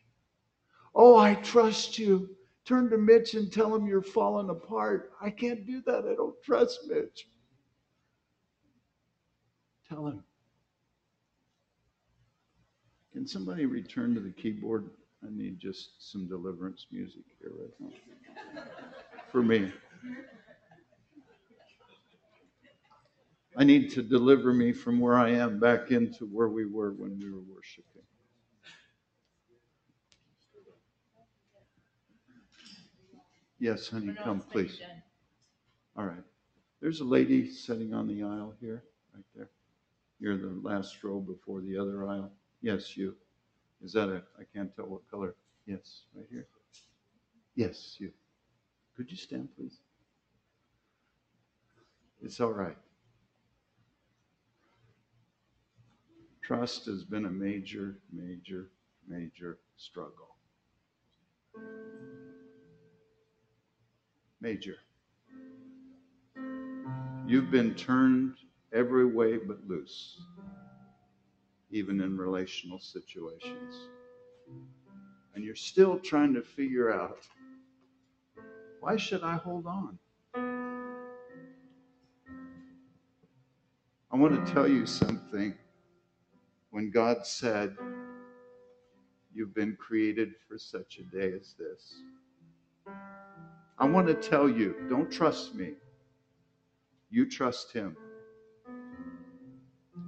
[0.95, 2.29] Oh, I trust you.
[2.65, 5.11] Turn to Mitch and tell him you're falling apart.
[5.21, 6.05] I can't do that.
[6.05, 7.27] I don't trust Mitch.
[9.87, 10.23] Tell him.
[13.19, 14.89] Can somebody return to the keyboard?
[15.25, 18.61] I need just some deliverance music here right now.
[19.29, 19.73] For me.
[23.57, 27.19] I need to deliver me from where I am back into where we were when
[27.19, 28.03] we were worshiping.
[33.59, 34.79] Yes, honey, come, please.
[35.97, 36.23] All right.
[36.79, 39.49] There's a lady sitting on the aisle here, right there.
[40.21, 42.31] You're the last row before the other aisle.
[42.61, 43.15] Yes, you.
[43.83, 45.35] Is that a, I can't tell what color.
[45.65, 46.47] Yes, right here.
[47.55, 48.11] Yes, you.
[48.95, 49.77] Could you stand, please?
[52.21, 52.77] It's all right.
[56.41, 58.71] Trust has been a major, major,
[59.07, 60.35] major struggle.
[64.41, 64.75] Major.
[67.27, 68.35] You've been turned
[68.73, 70.19] every way but loose,
[71.71, 73.89] even in relational situations.
[75.35, 77.19] And you're still trying to figure out
[78.79, 79.99] why should I hold on?
[84.11, 85.53] I want to tell you something.
[86.71, 87.75] When God said,
[89.33, 92.01] You've been created for such a day as this,
[93.77, 95.73] I want to tell you don't trust me.
[97.11, 97.95] You trust Him.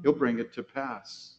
[0.04, 1.36] He'll bring it to pass.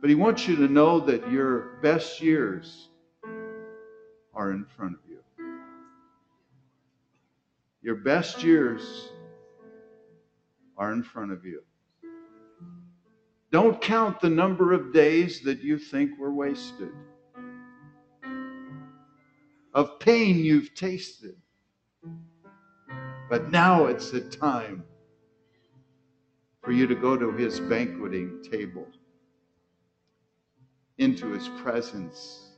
[0.00, 2.88] But He wants you to know that your best years
[4.34, 5.18] are in front of you.
[7.82, 9.10] Your best years
[10.76, 11.62] are in front of you.
[13.52, 16.92] Don't count the number of days that you think were wasted,
[19.74, 21.34] of pain you've tasted.
[23.28, 24.84] But now it's the time
[26.62, 28.86] for you to go to his banqueting table,
[31.00, 32.50] into his presence,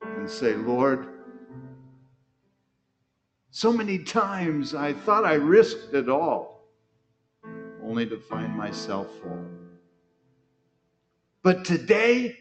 [0.00, 1.06] and say, Lord,
[3.50, 6.64] so many times I thought I risked it all,
[7.84, 9.44] only to find myself fall.
[11.42, 12.38] But today,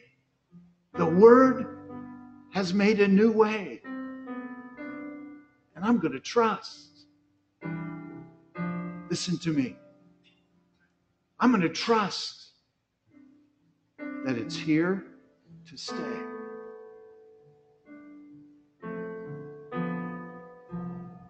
[0.94, 1.78] the Word
[2.54, 3.82] has made a new way.
[5.76, 7.06] And I'm going to trust.
[9.10, 9.76] Listen to me.
[11.38, 12.49] I'm going to trust
[14.26, 15.06] that it's here
[15.70, 15.96] to stay.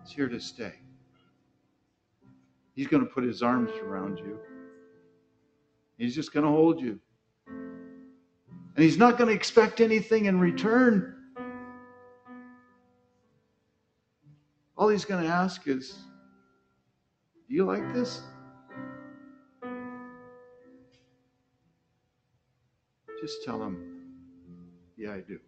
[0.02, 0.74] It's here to stay.
[2.76, 4.40] He's going to put his arms around you.
[5.98, 7.00] He's just going to hold you.
[7.48, 11.16] And he's not going to expect anything in return.
[14.78, 16.00] All he's going to ask is,
[17.50, 18.22] Do you like this?
[23.30, 23.78] Just tell him,
[24.98, 25.40] Yeah, I do.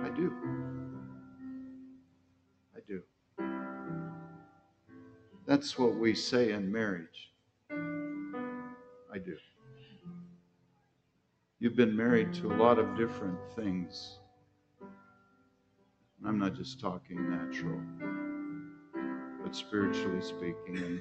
[0.00, 0.32] I do.
[2.76, 3.02] I do.
[5.44, 7.32] That's what we say in marriage.
[7.68, 9.36] I do.
[11.58, 14.20] You've been married to a lot of different things.
[16.24, 17.80] I'm not just talking natural,
[19.42, 21.00] but spiritually speaking.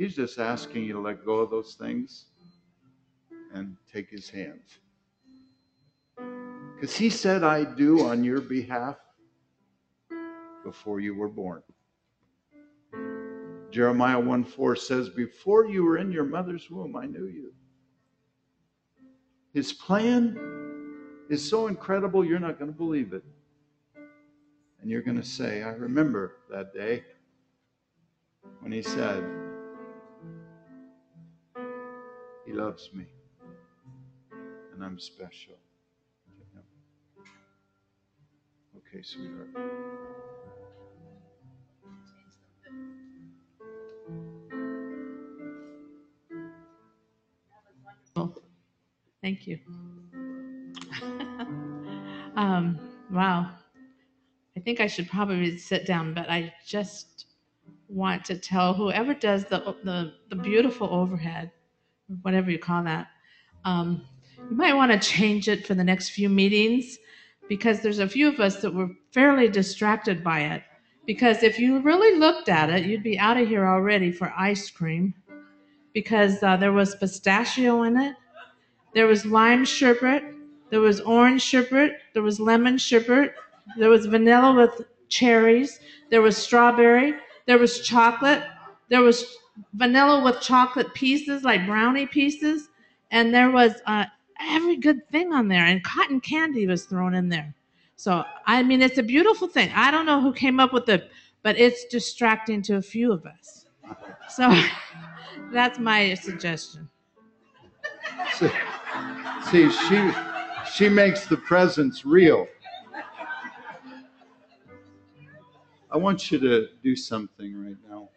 [0.00, 2.24] He's just asking you to let go of those things
[3.52, 4.62] and take his hand.
[6.74, 8.96] Because he said, I do on your behalf
[10.64, 11.62] before you were born.
[13.70, 17.52] Jeremiah 1 4 says, Before you were in your mother's womb, I knew you.
[19.52, 20.34] His plan
[21.28, 23.22] is so incredible, you're not going to believe it.
[24.80, 27.04] And you're going to say, I remember that day
[28.60, 29.39] when he said,
[32.50, 33.04] He loves me,
[34.72, 35.54] and I'm special
[36.38, 36.64] to him.
[38.78, 39.50] Okay, sweetheart.
[49.22, 49.60] Thank you.
[52.36, 52.80] um,
[53.12, 53.52] wow.
[54.56, 57.26] I think I should probably sit down, but I just
[57.88, 61.52] want to tell whoever does the the, the beautiful overhead,
[62.22, 63.08] whatever you call that,
[63.64, 64.02] um,
[64.36, 66.98] you might want to change it for the next few meetings
[67.48, 70.62] because there's a few of us that were fairly distracted by it.
[71.06, 74.70] Because if you really looked at it, you'd be out of here already for ice
[74.70, 75.14] cream
[75.92, 78.14] because uh, there was pistachio in it
[78.92, 80.24] there was lime sherbet.
[80.70, 81.98] There was orange sherbet.
[82.12, 83.34] There was lemon sherbet.
[83.76, 85.78] There was vanilla with cherries.
[86.10, 87.14] There was strawberry.
[87.46, 88.42] There was chocolate.
[88.88, 89.24] There was
[89.74, 92.68] vanilla with chocolate pieces, like brownie pieces.
[93.10, 94.06] And there was uh,
[94.40, 95.64] every good thing on there.
[95.64, 97.54] And cotton candy was thrown in there.
[97.96, 99.70] So, I mean, it's a beautiful thing.
[99.74, 101.10] I don't know who came up with it,
[101.42, 103.66] but it's distracting to a few of us.
[104.28, 104.50] So,
[105.52, 106.88] that's my suggestion.
[108.34, 108.50] See,
[109.50, 110.10] see, she
[110.72, 112.46] she makes the presence real.
[115.92, 118.08] I want you to do something right now.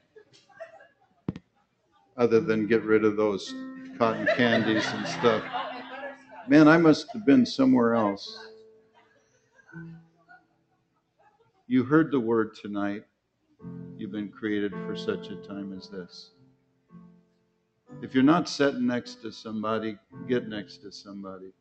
[2.16, 3.54] Other than get rid of those
[3.98, 5.44] cotton candies and stuff.
[6.48, 8.48] Man, I must have been somewhere else.
[11.68, 13.06] You heard the word tonight.
[13.98, 16.32] You've been created for such a time as this.
[18.02, 19.98] If you're not sitting next to somebody,
[20.28, 21.54] get next to somebody.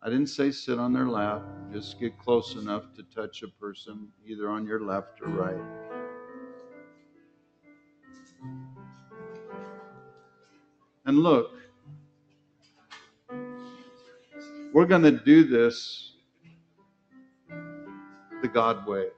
[0.00, 4.08] I didn't say sit on their lap, just get close enough to touch a person
[4.26, 5.60] either on your left or right.
[11.06, 11.50] And look,
[14.72, 16.12] we're going to do this
[18.40, 19.08] the God way.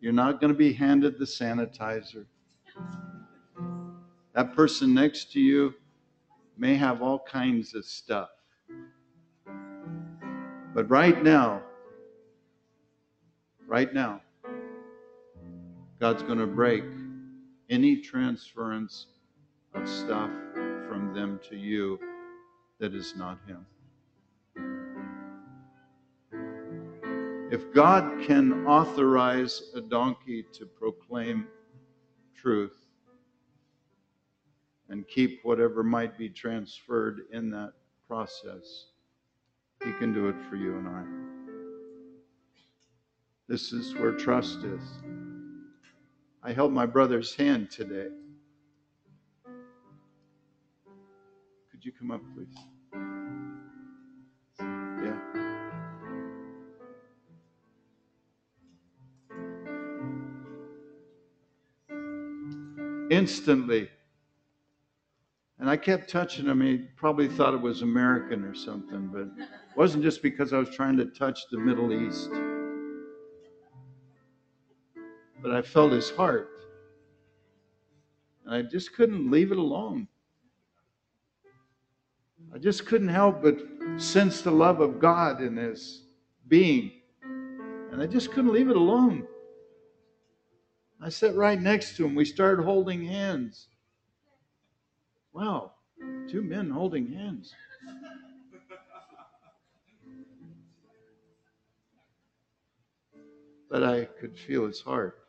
[0.00, 2.26] You're not going to be handed the sanitizer.
[4.34, 5.74] That person next to you
[6.56, 8.28] may have all kinds of stuff.
[10.74, 11.62] But right now,
[13.66, 14.20] right now,
[15.98, 16.84] God's going to break
[17.70, 19.06] any transference
[19.74, 20.30] of stuff
[20.88, 21.98] from them to you
[22.78, 23.66] that is not Him.
[27.50, 31.46] If God can authorize a donkey to proclaim
[32.36, 32.76] truth
[34.88, 37.72] and keep whatever might be transferred in that
[38.06, 38.86] process,
[39.84, 41.04] He can do it for you and I.
[43.48, 44.82] This is where trust is.
[46.48, 48.08] I held my brother's hand today.
[51.70, 52.56] Could you come up, please?
[55.04, 55.18] Yeah.
[63.10, 63.90] Instantly.
[65.58, 66.62] And I kept touching him.
[66.62, 70.70] He probably thought it was American or something, but it wasn't just because I was
[70.70, 72.30] trying to touch the Middle East.
[75.48, 76.50] But I felt his heart.
[78.44, 80.06] And I just couldn't leave it alone.
[82.54, 83.56] I just couldn't help but
[83.96, 86.02] sense the love of God in his
[86.48, 86.92] being.
[87.22, 89.26] And I just couldn't leave it alone.
[91.00, 92.14] I sat right next to him.
[92.14, 93.68] We started holding hands.
[95.32, 95.72] Wow,
[96.28, 97.54] two men holding hands.
[103.70, 105.24] But I could feel his heart.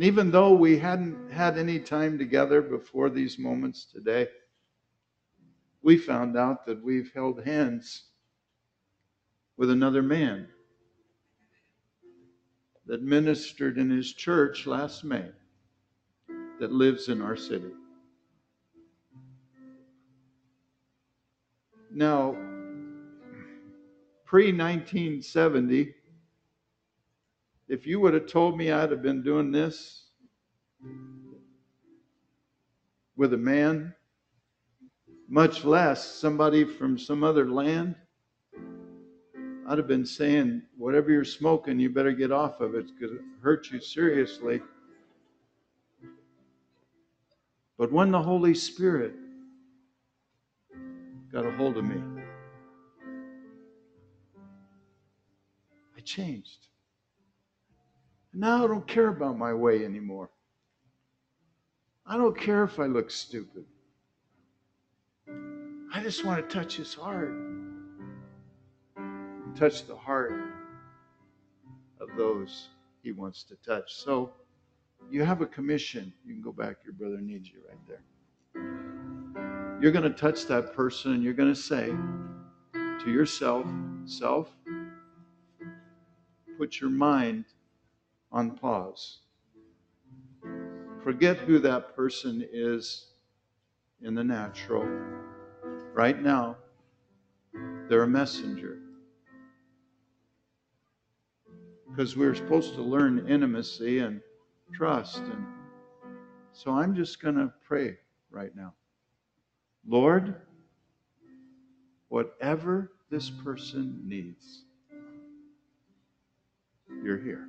[0.00, 4.28] And even though we hadn't had any time together before these moments today,
[5.82, 8.04] we found out that we've held hands
[9.58, 10.48] with another man
[12.86, 15.28] that ministered in his church last May
[16.60, 17.72] that lives in our city.
[21.92, 22.32] Now,
[24.24, 25.94] pre 1970,
[27.70, 30.06] if you would have told me I'd have been doing this
[33.16, 33.94] with a man,
[35.28, 37.94] much less somebody from some other land,
[39.68, 43.22] I'd have been saying, whatever you're smoking, you better get off of it because it
[43.40, 44.60] hurts you seriously.
[47.78, 49.14] But when the Holy Spirit
[51.32, 52.02] got a hold of me,
[55.96, 56.69] I changed.
[58.32, 60.30] Now I don't care about my way anymore.
[62.06, 63.64] I don't care if I look stupid.
[65.92, 67.30] I just want to touch his heart
[68.96, 70.32] and touch the heart
[72.00, 72.68] of those
[73.02, 73.94] he wants to touch.
[73.94, 74.32] So
[75.10, 76.12] you have a commission.
[76.24, 76.76] You can go back.
[76.84, 78.02] Your brother needs you right there.
[79.80, 81.86] You're going to touch that person and you're going to say
[82.72, 83.66] to yourself,
[84.04, 84.50] Self,
[86.58, 87.44] put your mind
[88.32, 89.18] on pause.
[91.02, 93.06] Forget who that person is
[94.02, 94.86] in the natural.
[95.94, 96.56] Right now,
[97.88, 98.78] they're a messenger.
[101.88, 104.20] Because we're supposed to learn intimacy and
[104.72, 105.18] trust.
[105.18, 105.44] And
[106.52, 107.96] so I'm just going to pray
[108.30, 108.74] right now.
[109.86, 110.36] Lord,
[112.08, 114.64] whatever this person needs,
[117.02, 117.48] you're here.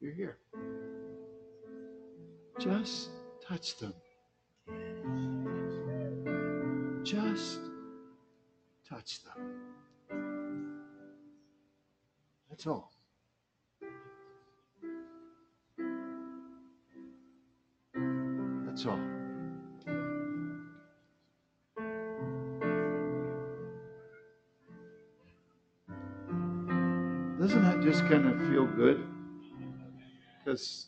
[0.00, 0.38] You're here.
[2.60, 3.10] Just
[3.44, 3.94] touch them.
[7.02, 7.58] Just
[8.88, 9.56] touch them.
[12.48, 12.92] That's all.
[18.66, 19.00] That's all.
[27.40, 29.17] Doesn't that just kind of feel good?
[30.48, 30.86] Because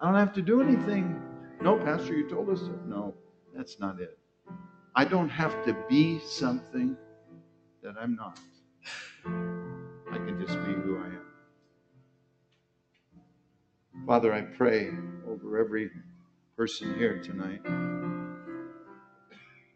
[0.00, 1.22] I don't have to do anything.
[1.62, 2.62] No, Pastor, you told us.
[2.84, 3.14] No,
[3.54, 4.18] that's not it.
[4.96, 6.96] I don't have to be something
[7.84, 8.40] that I'm not.
[9.24, 11.26] I can just be who I am.
[14.04, 14.90] Father, I pray
[15.28, 15.88] over every
[16.56, 17.62] person here tonight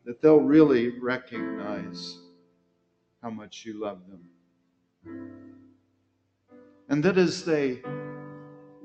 [0.04, 2.18] that they'll really recognize
[3.22, 4.28] how much you love them.
[6.88, 7.82] And that as they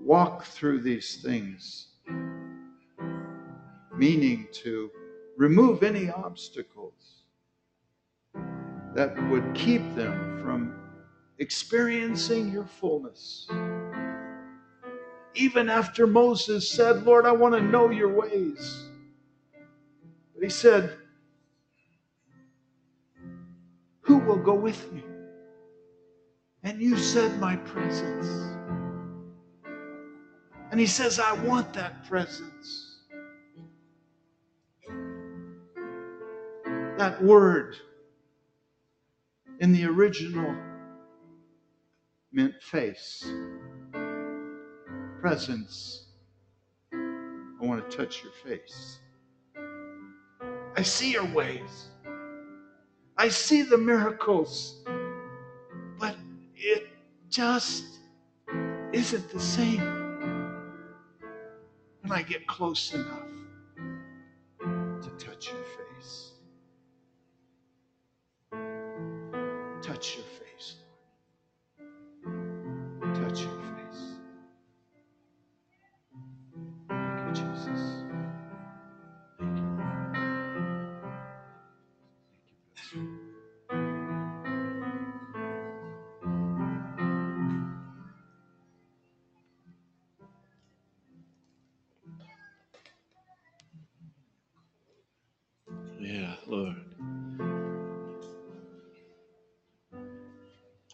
[0.05, 1.87] walk through these things,
[3.97, 4.91] meaning to
[5.35, 7.23] remove any obstacles,
[8.93, 10.75] that would keep them from
[11.39, 13.47] experiencing your fullness.
[15.33, 18.89] Even after Moses said, Lord, I want to know your ways.
[20.33, 20.97] But he said,
[24.01, 25.03] Who will go with me?
[26.63, 28.54] And you said, My presence.
[30.75, 32.97] And he says, I want that presence.
[36.97, 37.77] That word
[39.61, 40.53] in the original
[42.33, 43.25] meant face,
[45.21, 46.07] presence.
[46.91, 48.99] I want to touch your face.
[50.75, 51.87] I see your ways.
[53.17, 54.83] I see the miracles,
[55.97, 56.17] but
[56.53, 56.89] it
[57.29, 57.85] just
[58.91, 59.94] isn't the same
[62.07, 63.34] when I get close enough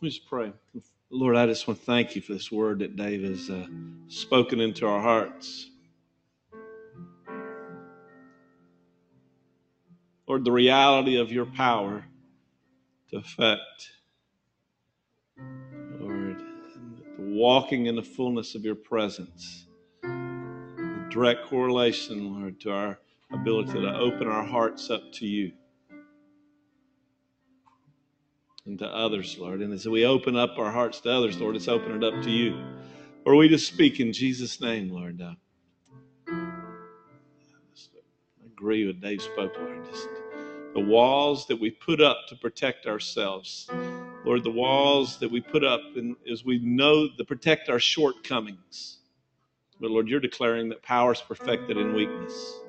[0.02, 0.52] Let me just pray.
[1.12, 3.68] Lord, I just want to thank you for this word that Dave has uh,
[4.08, 5.70] spoken into our hearts.
[10.28, 12.04] Lord, the reality of your power
[13.12, 13.92] to affect,
[16.00, 16.42] Lord,
[17.20, 19.68] walking in the fullness of your presence.
[20.02, 22.98] The direct correlation, Lord, to our
[23.32, 25.52] ability to open our hearts up to you
[28.66, 29.62] and to others, Lord.
[29.62, 32.30] And as we open up our hearts to others, Lord, it's open it up to
[32.30, 32.64] you.
[33.26, 35.22] Or we just speak in Jesus' name, Lord.
[35.22, 35.34] Uh,
[38.42, 39.86] I agree with Dave spoke, Lord.
[39.92, 40.08] Just
[40.74, 43.70] the walls that we put up to protect ourselves,
[44.24, 49.00] Lord, the walls that we put up and as we know to protect our shortcomings.
[49.80, 52.61] But Lord, you're declaring that power is perfected in weakness.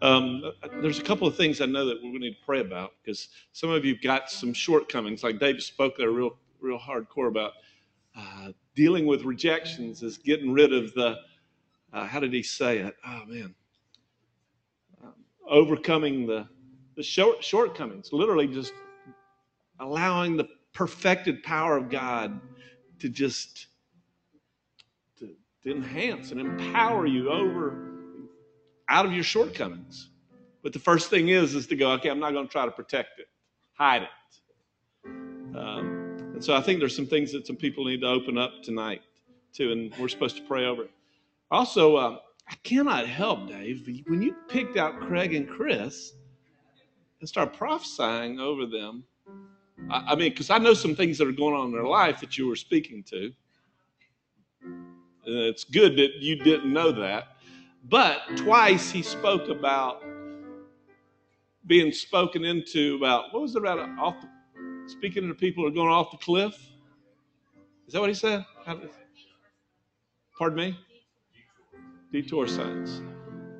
[0.00, 2.60] Um, there's a couple of things I know that we're going to need to pray
[2.60, 5.24] about because some of you've got some shortcomings.
[5.24, 7.52] Like David spoke there real, real hardcore about
[8.16, 11.16] uh, dealing with rejections is getting rid of the,
[11.92, 12.96] uh, how did he say it?
[13.04, 13.54] Oh man,
[15.02, 15.14] um,
[15.48, 16.48] overcoming the
[16.96, 18.12] the short, shortcomings.
[18.12, 18.72] Literally, just
[19.78, 22.40] allowing the perfected power of God
[22.98, 23.68] to just
[25.18, 25.30] to,
[25.62, 27.97] to enhance and empower you over
[28.88, 30.10] out of your shortcomings.
[30.62, 32.70] But the first thing is is to go, okay, I'm not going to try to
[32.70, 33.26] protect it,
[33.72, 34.08] hide it.
[35.56, 38.62] Um, and so I think there's some things that some people need to open up
[38.62, 39.02] tonight
[39.52, 40.90] too, and we're supposed to pray over it.
[41.50, 42.18] Also, uh,
[42.48, 46.12] I cannot help, Dave, when you picked out Craig and Chris
[47.20, 49.04] and start prophesying over them.
[49.90, 52.20] I, I mean, because I know some things that are going on in their life
[52.20, 53.32] that you were speaking to.
[54.62, 54.94] And
[55.26, 57.36] it's good that you didn't know that.
[57.84, 60.02] But twice he spoke about
[61.66, 64.28] being spoken into about what was it about off the,
[64.88, 66.54] speaking to people who are going off the cliff?
[67.86, 68.44] Is that what he said?
[70.36, 70.78] Pardon me?
[72.12, 73.02] Detour signs.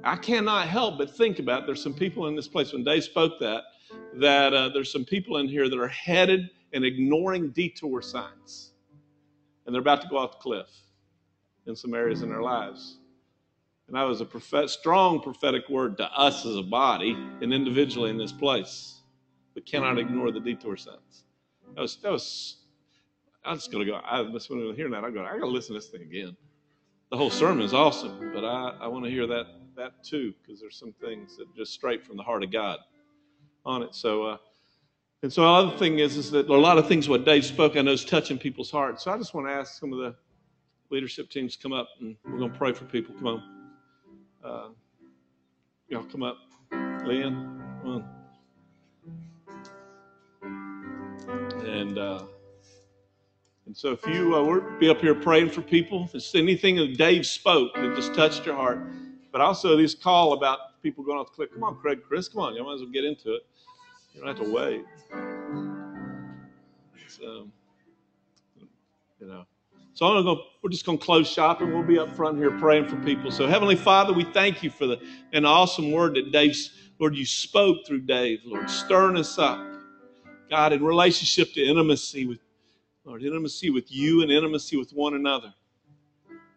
[0.05, 3.39] I cannot help but think about there's some people in this place when Dave spoke
[3.41, 3.65] that
[4.15, 8.73] that uh, there's some people in here that are headed and ignoring detour signs,
[9.65, 10.69] and they're about to go off the cliff
[11.67, 12.98] in some areas in their lives.
[13.89, 18.11] And that was a prophet, strong prophetic word to us as a body and individually
[18.11, 19.01] in this place.
[19.55, 21.25] We cannot ignore the detour signs.
[21.75, 22.59] That was, that was
[23.45, 25.39] I was just going to go, I when I was hearing that, I go, I
[25.39, 26.37] got to listen to this thing again.
[27.11, 30.61] The whole sermon is awesome, but I, I want to hear that that too because
[30.61, 32.81] there's some things that just straight from the heart of God
[33.65, 33.95] on it.
[33.95, 34.37] So, uh,
[35.23, 37.77] and so the other thing is, is that a lot of things what Dave spoke,
[37.77, 39.05] I know is touching people's hearts.
[39.05, 40.15] So I just want to ask some of the
[40.91, 43.15] leadership teams to come up and we're going to pray for people.
[43.15, 43.58] Come on.
[44.43, 44.69] Uh,
[45.89, 46.39] y'all come up.
[46.73, 48.05] Leanne, come on.
[51.67, 52.23] And, uh,
[53.67, 56.77] and so if you uh, were be up here praying for people, if it's anything
[56.77, 58.79] that Dave spoke that just touched your heart,
[59.33, 61.51] but also this call about people going off the cliff.
[61.53, 62.55] Come on, Craig, Chris, come on.
[62.55, 63.43] You might as well get into it.
[64.15, 64.85] You don't have to wait.
[67.09, 67.49] So,
[69.21, 69.45] you know.
[69.99, 72.57] So I'm gonna we're just going to close shop and we'll be up front here
[72.57, 73.33] praying for people.
[73.33, 76.71] So Heavenly Father, we thank you for the an awesome word that Dave's,
[77.01, 79.59] Lord, you spoke through Dave, Lord, stirring us up.
[80.49, 82.39] God, in relationship to intimacy with,
[83.05, 85.53] Lord, intimacy with you and intimacy with one another.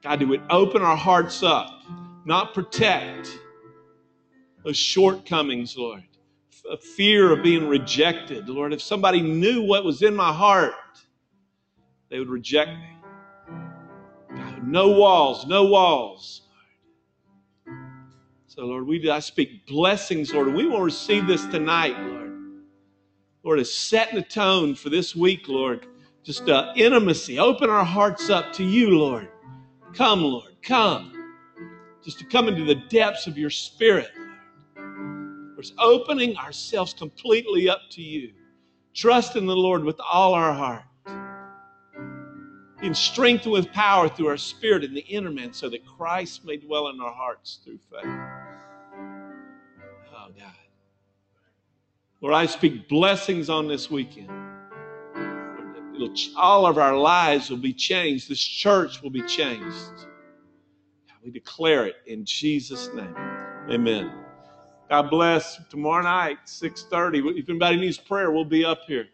[0.04, 1.82] God, do it open our hearts up,
[2.26, 3.40] not protect
[4.64, 6.04] those shortcomings, Lord.
[6.72, 8.48] A fear of being rejected.
[8.48, 10.76] Lord, if somebody knew what was in my heart,
[12.10, 13.01] they would reject me.
[14.64, 16.42] No walls, no walls.
[18.48, 20.54] So, Lord, we I speak blessings, Lord.
[20.54, 22.32] We will receive this tonight, Lord.
[23.44, 25.88] Lord, is setting the tone for this week, Lord.
[26.24, 27.40] Just uh, intimacy.
[27.40, 29.30] Open our hearts up to you, Lord.
[29.94, 31.14] Come, Lord, come.
[32.04, 34.12] Just to come into the depths of your spirit.
[34.76, 35.66] Lord.
[35.80, 38.34] Opening ourselves completely up to you.
[38.94, 40.84] Trust in the Lord with all our heart.
[42.82, 46.58] Being strengthened with power through our spirit in the inner man so that Christ may
[46.58, 48.06] dwell in our hearts through faith.
[50.14, 50.54] Oh, God.
[52.22, 54.30] Lord, I speak blessings on this weekend.
[56.36, 58.28] All of our lives will be changed.
[58.30, 60.08] This church will be changed.
[61.24, 63.16] We declare it in Jesus' name.
[63.70, 64.12] Amen.
[64.90, 65.62] God bless.
[65.70, 67.38] Tomorrow night, 6.30.
[67.38, 69.08] If anybody needs prayer, we'll be up here.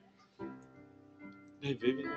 [1.59, 2.09] Hey, Vivian.